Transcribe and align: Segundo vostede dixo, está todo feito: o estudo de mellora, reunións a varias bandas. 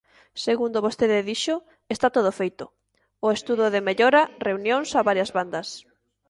Segundo 0.45 0.83
vostede 0.87 1.25
dixo, 1.29 1.55
está 1.95 2.07
todo 2.15 2.29
feito: 2.39 2.65
o 3.25 3.27
estudo 3.37 3.65
de 3.73 3.85
mellora, 3.87 4.21
reunións 4.47 4.89
a 4.99 5.01
varias 5.09 5.31
bandas. 5.37 5.67